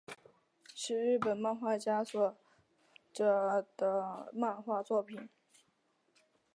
[0.73, 2.35] 是日本漫画家所
[3.13, 5.29] 着的漫画作品。